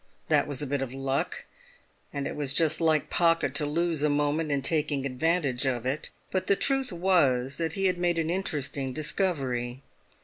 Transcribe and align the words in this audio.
That 0.29 0.47
was 0.47 0.63
a 0.63 0.65
bit 0.65 0.81
of 0.81 0.91
luck; 0.95 1.45
and 2.11 2.25
it 2.25 2.35
was 2.35 2.53
just 2.53 2.81
like 2.81 3.11
Pocket 3.11 3.53
to 3.53 3.67
lose 3.67 4.01
a 4.01 4.09
moment 4.09 4.51
in 4.51 4.63
taking 4.63 5.05
advantage 5.05 5.67
of 5.67 5.85
it; 5.85 6.09
but 6.31 6.47
the 6.47 6.55
truth 6.55 6.91
was 6.91 7.57
that 7.57 7.73
he 7.73 7.85
had 7.85 7.99
made 7.99 8.17
an 8.17 8.31
interesting 8.31 8.93
discovery. 8.93 9.83